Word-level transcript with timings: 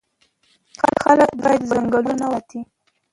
خلک 1.03 1.31
باید 1.43 1.61
ځنګلونه 1.69 2.25
وساتي. 2.33 2.59